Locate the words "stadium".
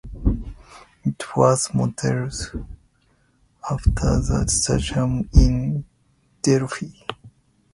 4.47-5.29